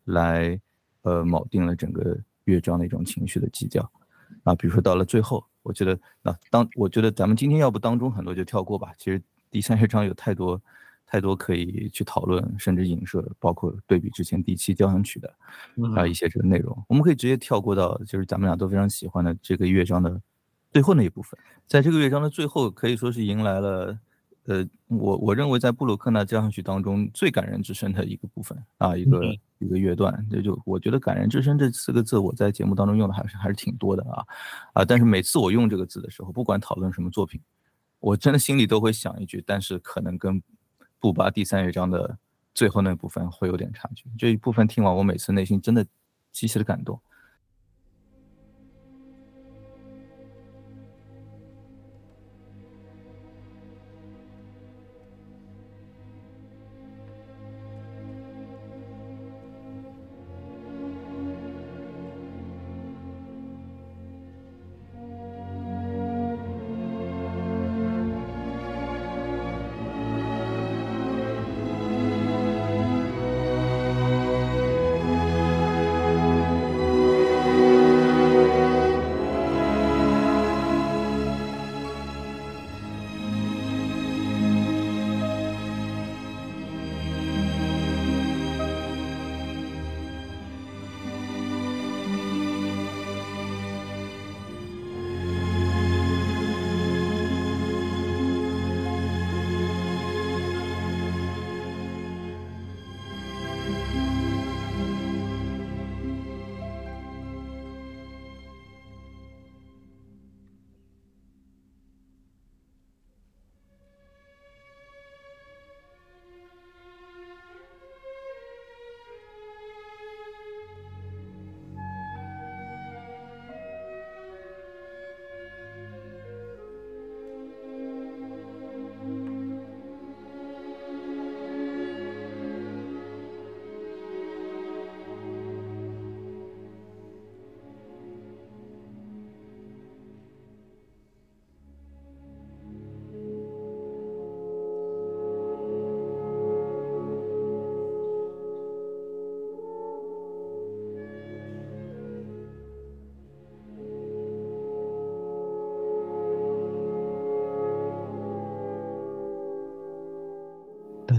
[0.05, 0.59] 来
[1.03, 3.93] 呃铆定了整个乐章的一种情绪的基调。
[4.45, 8.95] 啊，比如说到了最后，我觉得那当我觉得咱们今天要不当中很多就跳过吧。
[8.97, 10.59] 其实第三乐章有太多。
[11.13, 15.31] 太多可以去讨论，甚至影射，包括对比之前第七交响曲的
[15.95, 20.19] 啊一些这个内容，我们可以直接跳过到就是咱们俩都非常喜欢的这个乐章的
[20.71, 21.39] 最后那一部分。
[21.67, 23.99] 在这个乐章的最后，可以说是迎来了，
[24.45, 29.21] 呃，我我认为在布鲁克纳交响曲当中最感人至深的一个部分啊，一个
[29.59, 30.27] 一个乐段。
[30.31, 34.25] 这就我觉得“感人至深”这四个字，我在节目当中用的还是还是挺多的啊
[34.73, 34.83] 啊！
[34.83, 37.39] 但是每次我用这个字的时候，不管讨论什么作品，
[38.01, 40.43] 我真的心里都会想一句，但是可能跟
[41.03, 42.17] 布巴第三乐章的
[42.55, 45.85] 最后那部分会有点差距，这一部分听完，我每次内心真的
[46.31, 47.01] 极其的感动。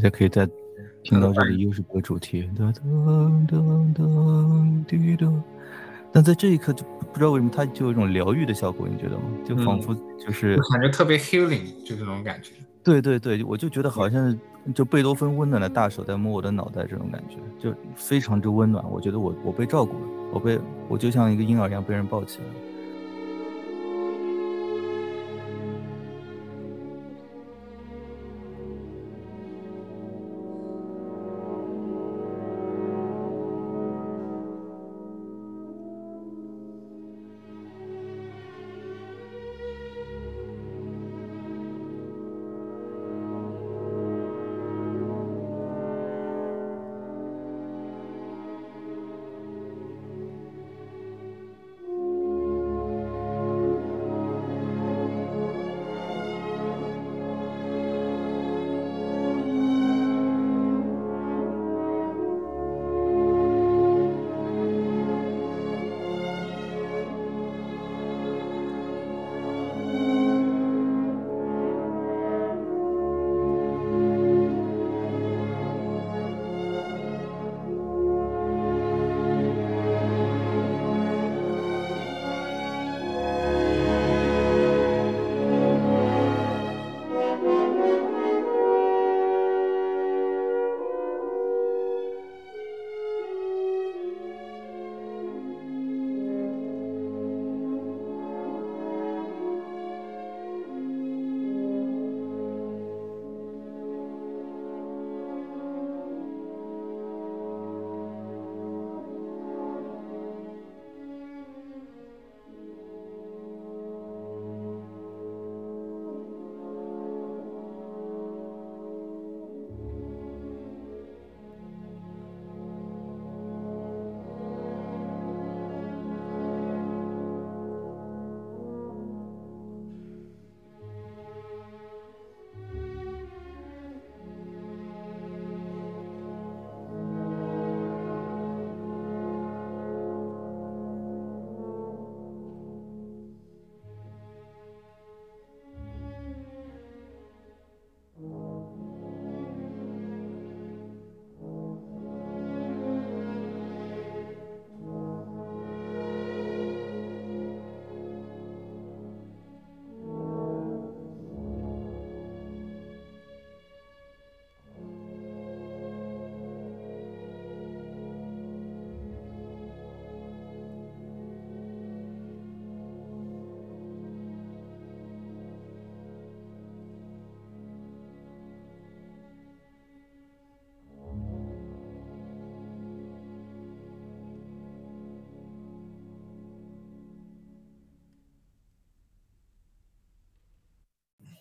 [0.03, 0.47] 家可以在
[1.01, 5.41] 听到这里又是个主题，噔噔噔噔滴噔。
[6.11, 9.23] 但在这一刻就不知道为什么它就有一种疗愈的效果，你觉得吗？
[9.43, 12.51] 就仿佛就是感觉特别 healing，就这种感觉。
[12.83, 14.37] 对对对，我就觉得好像
[14.75, 18.83] 就贝多芬温暖的大手在摸我的脑袋，这种感觉就非常之温暖。
[18.91, 22.53] 我觉得我我被照顾了，我被我就像一个婴儿一样被人抱起来了。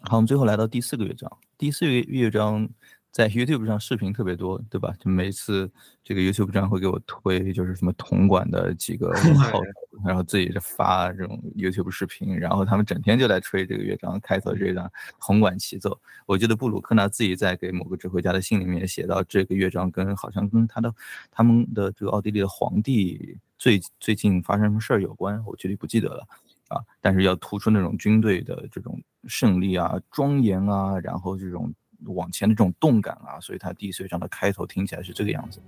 [0.05, 1.30] 好，我们最后来到第四个乐章。
[1.57, 2.68] 第四个乐章
[3.12, 4.92] 在 YouTube 上视频特别多，对吧？
[4.98, 5.70] 就每次
[6.03, 9.61] 这个 YouTube 上会给我推，就是什么铜管的几个号，
[10.05, 14.90] 然后自己就发这种 YouTube 视频，然后他们整天就在吹这个乐章开头这段
[15.20, 15.96] 铜管齐奏。
[16.26, 20.92] 我记得布鲁克纳自己在给某个指挥家的信里面写到，这个乐章跟好像跟他的
[21.30, 26.26] 他们的这个奥地利的皇帝最最近发生什么事儿有关，我具体不记得了。
[26.73, 31.73] 啊，但是要突出那种军队的这种胜利啊、庄严啊，然后这种
[32.07, 35.61] 往前的这种动感啊，所以它第四乐章的开头听起来是这个样子。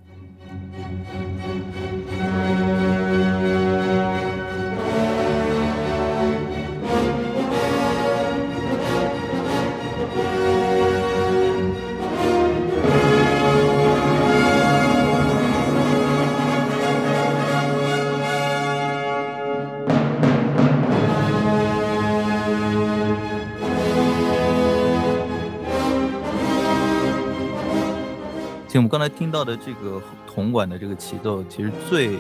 [28.79, 32.19] 我们刚才听到的这个铜管的这个起奏，其实最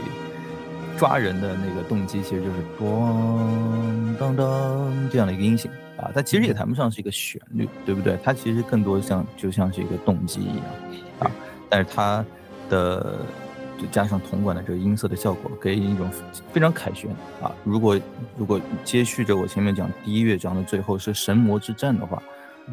[0.96, 6.12] 抓人的那个动机，其实就是咣当当这样的一个音型啊。
[6.14, 8.16] 它其实也谈不上是一个旋律，对不对？
[8.22, 10.64] 它其实更多像就像是一个动机一样
[11.18, 11.30] 啊。
[11.68, 12.24] 但是它
[12.70, 13.16] 的
[13.76, 16.08] 就加上铜管的这个音色的效果，给一种
[16.52, 17.10] 非常凯旋
[17.42, 17.50] 啊。
[17.64, 18.00] 如果
[18.36, 22.22] 如果接续着我前面讲第一乐章的最后是神魔之战的话，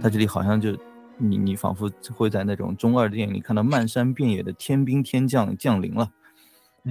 [0.04, 0.78] 它这里好像就。
[1.22, 6.12] 你你仿佛会在那种中二电影里看到漫山遍野的天兵天将降临了，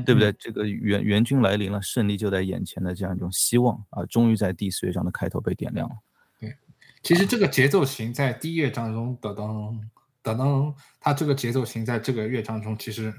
[0.06, 0.32] 对不对？
[0.34, 5.96] 这个援援军来临了，胜利就在眼前的这样一种希望啊，终于在第四乐章的开头被点亮了。
[6.38, 6.56] 对，
[7.02, 9.78] 其实这个节奏型在第一乐章中噔噔
[10.22, 13.12] 噔噔，它这个节奏型在这个乐章中其实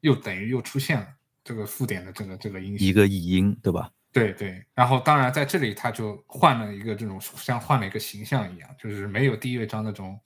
[0.00, 1.06] 又等于又出现了
[1.44, 3.90] 这个附点的这个这个音一个译音，对吧？
[4.12, 10.16] 对对，然后当然在这里他就换了一个这种像换了一个形象一样，就是没有第一乐章那种，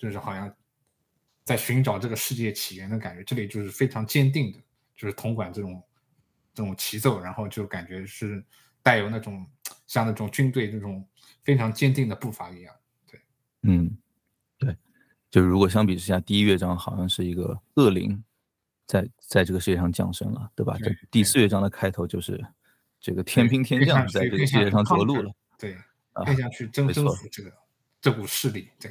[0.00, 0.52] 就是好像
[1.44, 4.58] 在寻找这个世界起源的感觉，这里就是非常坚定的，
[4.96, 5.80] 就是铜管这种
[6.52, 8.42] 这种齐奏，然后就感觉是
[8.82, 9.46] 带有那种
[9.86, 11.06] 像那种军队这种
[11.44, 12.74] 非常坚定的步伐一样。
[13.06, 13.20] 对，
[13.62, 13.96] 嗯，
[14.58, 14.74] 对，
[15.30, 18.24] 就如果相比之下，第一乐章好像是一个恶灵
[18.86, 20.76] 在在这个世界上降生了，对吧？
[20.80, 22.44] 这第四乐章的开头就是。
[23.02, 25.74] 这个天兵天将在这个世界上着陆了，对，
[26.12, 27.50] 更想去征征服这个
[27.98, 28.90] 这股势力，对，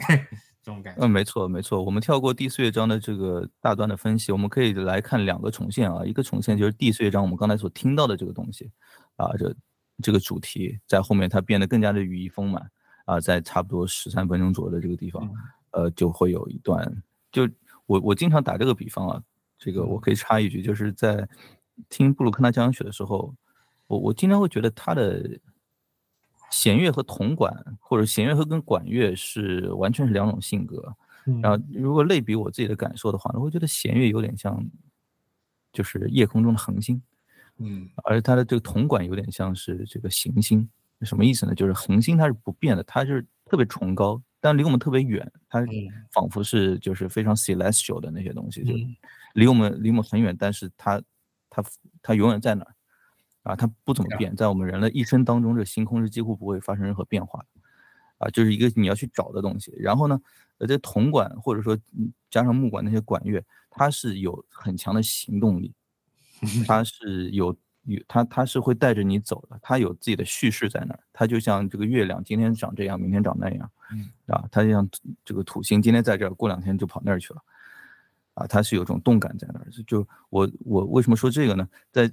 [0.70, 1.02] 这种感觉。
[1.04, 1.84] 嗯，没错没错。
[1.84, 6.06] 我们跳过第四乐章的这个大段的分析，我们可以来看两个重现啊。
[6.06, 8.70] 一个重现就是第四乐章我们刚才所听到的这个东西
[9.16, 9.56] 啊，这
[10.04, 12.70] 这个主题在后面它变得更加的羽翼丰满
[13.06, 15.28] 啊，在差不多十三分钟左右的这个地方，
[15.72, 17.04] 呃，就会有一段。
[17.32, 17.50] 就
[17.88, 19.24] 我我经常打这个比方啊，
[19.58, 21.28] 这个我可以插一句，就是在
[21.90, 23.34] 听布鲁克纳交响曲的时候。
[23.88, 25.28] 我我经常会觉得他的
[26.52, 30.96] 弦乐和铜管，或者弦乐和跟管乐是完全是两种性格。
[31.42, 34.64] 然后如果类比我自己的感受的话，我会觉得弦乐有点像，
[35.72, 37.00] 就是夜空中的恒星，
[37.58, 40.68] 嗯，而它的这个铜管有点像是这个行星。
[41.04, 41.54] 什么意思呢？
[41.54, 45.64] 就是恒星它是不变的，它就是特别崇高，但离我们特别远，它
[46.12, 48.74] 仿佛是就是非常 celestial 的那些东西，就
[49.34, 51.02] 离我们离我们很远，但是它
[51.50, 51.64] 它
[52.02, 52.76] 它永远在那儿。
[53.44, 57.62] 啊，它不怎么变，在我们人类一生当中，这星空是几乎不会发生任何变化的，
[58.18, 59.74] 啊，就是一个你要去找的东西。
[59.78, 60.20] 然后呢，
[60.58, 61.78] 呃，这铜管或者说
[62.30, 65.74] 加上木管那些管乐，它是有很强的行动力，
[66.68, 71.00] 它是有有它它是会带着你走的，它有自己的叙事在那儿。
[71.14, 73.72] 它就像这个月亮，今天长这样，明天长那样，
[74.28, 74.88] 啊，它就像
[75.24, 77.42] 这个土星，今天在这儿，过两天就跑那儿去了。
[78.40, 79.68] 啊，它是有种动感在那儿。
[79.86, 81.68] 就我我为什么说这个呢？
[81.92, 82.10] 在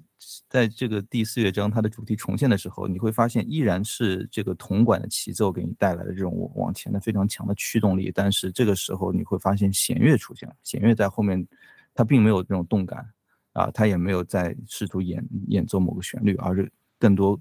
[0.48, 8.10] 在这个第四乐章它的主题重现的时候，你会发现依然是这个铜管的齐奏给你带来的这种往前的非常强的驱动力。
[8.12, 11.46] 但是这个时候你会发现弦乐出现了，弦乐在后面，
[11.94, 13.08] 它并没有这种动感
[13.52, 17.40] 啊，它也没有在试图演演奏某个旋律，而是更多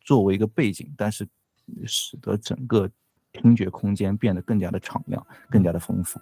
[0.00, 1.24] 作为一个背景，但是
[1.84, 2.90] 使得整个
[3.32, 6.18] 听觉空间变得更加的敞亮，更加的丰富。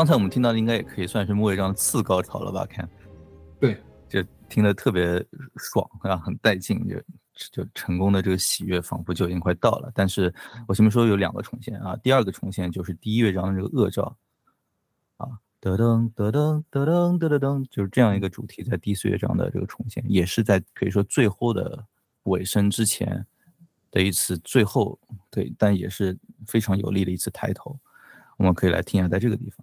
[0.00, 2.64] 刚才我们听到的应该也可以算是末乐章的次高潮了吧？
[2.64, 2.88] 看，
[3.60, 3.76] 对，
[4.08, 5.22] 就听得特别
[5.56, 6.96] 爽啊，很带劲，就
[7.52, 9.92] 就成功的这个喜悦仿佛就已经快到了。
[9.94, 10.32] 但是
[10.66, 14.16] 我前面说有两个重现啊，第二个重现就是第一乐章的这个恶兆
[15.18, 15.28] 啊，
[15.60, 21.84] 噔噔噔噔噔噔噔噔，就是这样一个主题，在第四乐章的这个重现，也是在可以说最后的
[22.22, 23.26] 尾声之前
[23.90, 24.98] 的一次最后
[25.30, 27.78] 对，但也是非常有力的一次抬头。
[28.38, 29.62] 我们可以来听一下，在这个地方。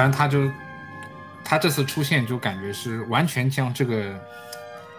[0.00, 0.50] 好像他就
[1.44, 4.18] 他这次出现就感觉是完全将这个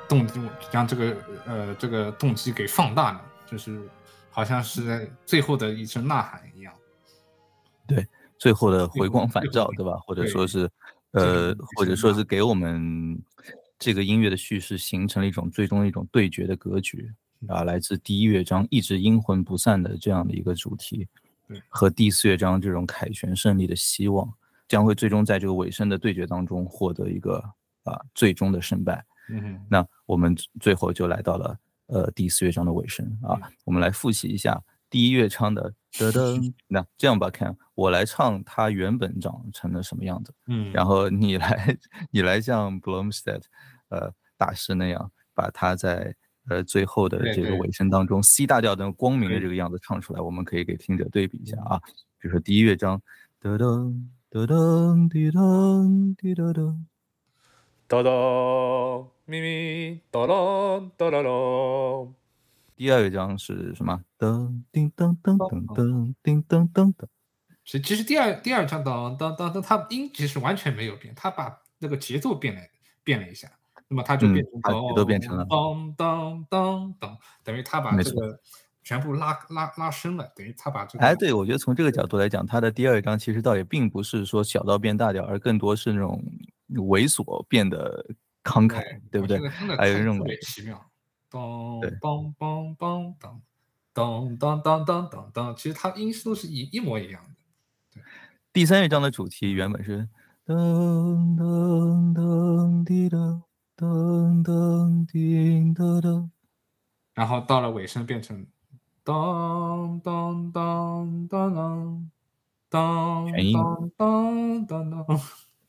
[0.07, 0.39] 动机
[0.71, 3.81] 将这个呃这个动机给放大了，就是
[4.29, 6.71] 好像是在最后的一声呐喊一样。
[7.87, 8.05] 对，
[8.37, 9.97] 最后的回光返照，对吧？
[10.05, 10.69] 或者说是
[11.13, 13.19] 呃，或者说是给我们
[13.79, 17.11] 这个音乐的叙事形成了一种最终一种对决的格局
[17.47, 21.07] 啊，来自第一乐章一直阴魂不散的这样的一个主题，
[21.69, 24.31] 和第四乐章这种凯旋胜利的希望。
[24.71, 27.43] 将会最终在这个尾声的对决当中获得一个
[27.83, 29.05] 啊最终的胜败。
[29.29, 31.57] 嗯，那我们最后就来到了
[31.87, 36.53] 呃第四乐章的尾声啊，我们来复习一下第一乐章的 噔噔。
[36.69, 41.77] 那这样吧，看我来唱它原本长成了什么样子，嗯，然后你来
[42.09, 43.41] 你来像 Bloomstead，
[43.89, 46.15] 呃大师那样把它在
[46.47, 51.77] 呃最后的这个尾声当中 C 大调的光明的这个样子唱出来，我们可以给听者对比一下啊，
[52.21, 53.01] 比如说第一乐章
[53.41, 53.93] 噔噔。
[54.31, 56.85] 噔噔滴噔滴噔噔，
[57.89, 62.13] 噔噔咪咪噔噔噔噔噔。
[62.77, 64.01] 第二章是什么？
[64.17, 67.07] 噔叮噔噔噔噔叮噔噔噔。
[67.65, 72.61] 其其实第二第二张噔噔噔噔，它音其实完全没有变，它把那个节奏变了
[73.03, 73.51] 变了一下，
[73.89, 78.39] 那么它就变成节奏变成了噔噔噔噔，等于它把这个。
[78.83, 81.05] 全部拉拉拉伸了，等于他把这个。
[81.05, 86.19] 哎，对，我觉得从这个角度来讲，他的第二章其实倒也并不是说小到变大调，而更多是那种
[86.69, 88.03] 猥琐变得
[88.43, 89.37] 慷慨，对不对？
[89.77, 90.83] 还有那种特别奇妙。
[91.29, 93.41] 当当当当当
[93.93, 97.35] 当当当当当当，其实它音都是一一模一样的。
[97.93, 98.03] 对，
[98.51, 100.09] 第三乐章的主题原本是
[100.47, 103.43] 噔噔噔滴噔
[103.77, 106.29] 噔噔滴噔噔，
[107.13, 108.43] 然后到了尾声变成。
[109.03, 112.11] 当当当当当
[112.69, 113.57] 当，全音，
[113.97, 115.05] 当当当，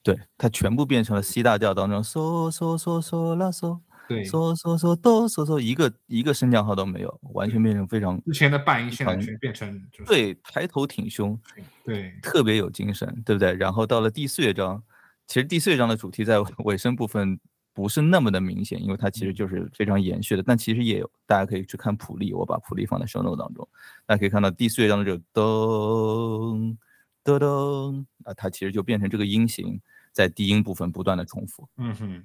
[0.03, 11.39] 对，它全部变成了 C 大调当中嗦嗦嗦嗦啦嗦，对，嗦嗦嗦哆嗦嗦，一个一个升降号都没有，完全变成非常之前的半音，现在全变成对，抬头挺胸，
[11.85, 13.55] 对，特别有精神，对不对？
[13.55, 14.83] 然后到了第四乐章，
[15.27, 17.41] 其实第四乐章的主题在尾声部分。
[17.75, 20.43] 不是那么的明显，因为它其实就是非常延续的。
[20.43, 23.69] 但其实也有，大家可以去看谱例，我把谱例放在 show note 当中，
[24.07, 26.77] 大家可以看到第四乐章的这个噔
[27.25, 29.81] 噔噔啊，它其实就变成这个音型
[30.13, 31.69] 在低音部分不断的重复。
[31.77, 32.25] 嗯哼。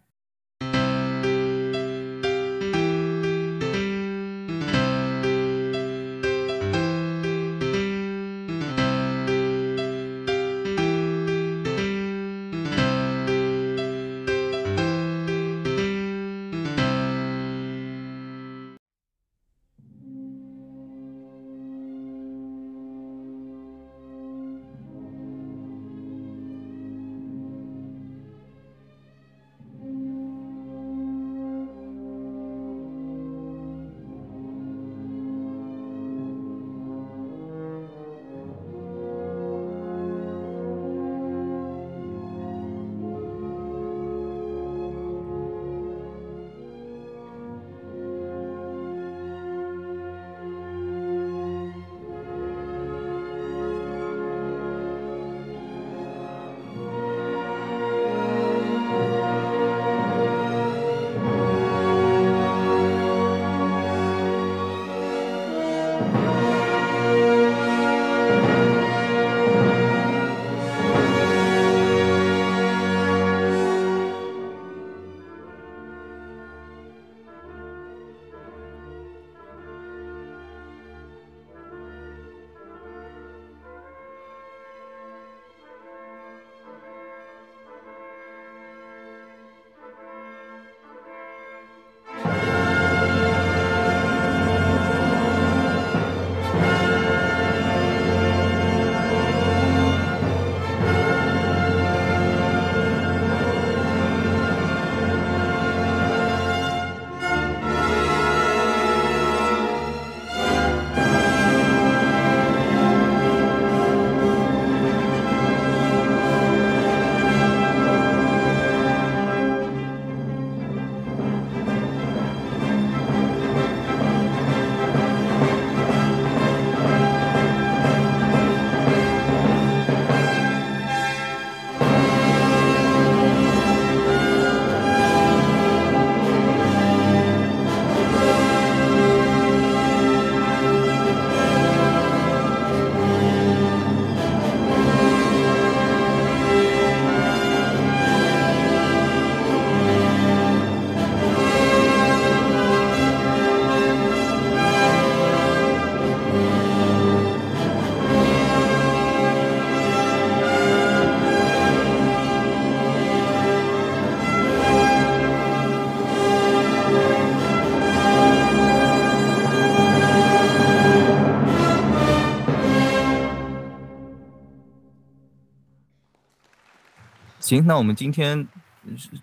[177.48, 178.46] 行，那我们今天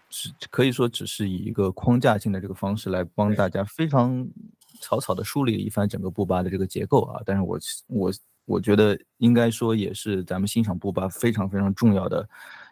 [0.08, 4.26] 只可以说只是以一个框架性的这个方式来帮大家非常
[4.80, 7.20] 草草的梳理一番整个布巴的这个结构啊。
[7.26, 8.12] 但是我我
[8.46, 12.26] 我觉得应该说也是咱们欣赏布巴非常非常重要的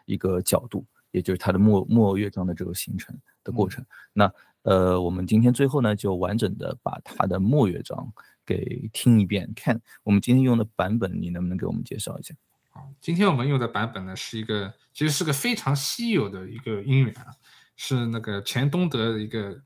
[0.07, 3.85] 一个角度，也就是它的末末乐章的这个形成的过程。
[4.11, 4.33] 那
[4.63, 8.11] 呃，我们今天最后呢，就完整的把它的末乐章
[8.43, 9.47] 给听一遍。
[9.55, 12.33] 看我们今天用的版本，你能不能给我们介绍一下？
[12.75, 17.27] 好，今天我们用的版本呢，是一个其实是个非常稀有的一个音源啊，
[17.75, 19.61] 是那个前东德的一个，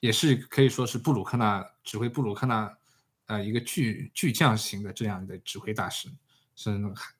[0.00, 2.70] 也是可以说是布鲁克纳指挥布鲁克纳，
[3.24, 6.10] 呃，一个巨巨匠型的这样的指挥大师，
[6.54, 6.68] 是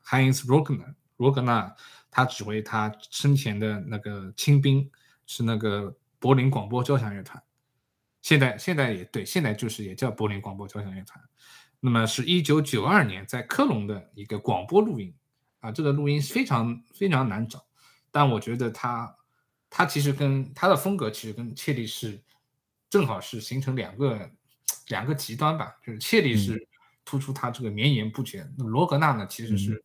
[0.05, 1.75] Heinz Rogner，罗格纳，
[2.11, 4.91] 他指挥他生前的那个亲兵
[5.25, 7.43] 是那个柏林广播交响乐团，
[8.21, 11.25] 现在现在也对，现在就是也叫柏林广播交响乐团，
[11.81, 15.15] 那么是一九九二年在科隆的一个广播录音。
[15.63, 17.65] 啊，这个录音非常非常难找，
[18.11, 19.17] 但我觉得他
[19.71, 22.21] 他其实跟他的风格其实跟切利是
[22.91, 24.29] 正好是形成两个
[24.89, 26.67] 两个极端吧，就是切利是
[27.05, 29.85] 突出他这个绵延不绝，那罗格纳呢其实是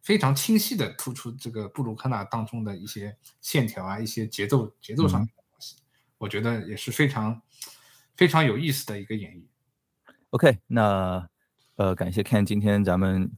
[0.00, 5.74] 非常清晰的突出这个布鲁克纳当中的一些线条啊，一些节奏节奏上面的东西，
[6.18, 7.42] 我觉得也是非常
[8.16, 9.42] 非常有意思的一个演绎。
[10.30, 11.28] OK，那
[11.74, 13.28] 呃感谢 Ken 今天咱们。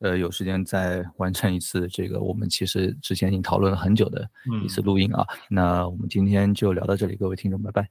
[0.00, 4.28] 呃，有时间再完成一次这个，我们其实之前已经讨论了很久的
[4.64, 5.26] 一次录音啊。
[5.50, 7.88] 那我们今天就聊到这里，各位听众，拜拜，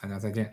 [0.00, 0.50] 大家再见。